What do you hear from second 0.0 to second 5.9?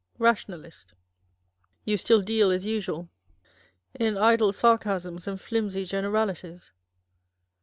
nationalist. You still deal, as usual, in idle sarcasms and flimsy